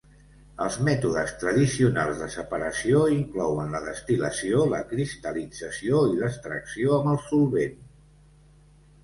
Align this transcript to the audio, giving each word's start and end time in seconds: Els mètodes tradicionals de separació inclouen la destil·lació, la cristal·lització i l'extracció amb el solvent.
Els 0.63 0.75
mètodes 0.85 1.33
tradicionals 1.41 2.21
de 2.21 2.29
separació 2.35 3.01
inclouen 3.17 3.75
la 3.77 3.83
destil·lació, 3.89 4.65
la 4.73 4.81
cristal·lització 4.95 6.03
i 6.15 6.19
l'extracció 6.23 6.99
amb 6.99 7.15
el 7.15 7.23
solvent. 7.29 7.79